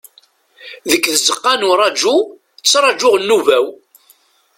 Deg 0.89 1.03
tzeqqa 1.17 1.53
n 1.59 1.67
uraju, 1.71 2.15
ttrajuɣ 2.59 3.15
nnuba-w. 3.17 3.65